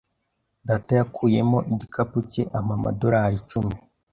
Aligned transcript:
Data 0.67 0.91
yakuyemo 0.99 1.57
igikapu 1.71 2.17
cye 2.31 2.43
ampa 2.57 2.73
amadorari 2.77 3.35
icumi. 3.41 3.73